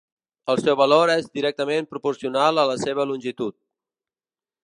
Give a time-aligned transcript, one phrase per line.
[0.53, 3.59] El seu valor és directament proporcional a la seva longitud.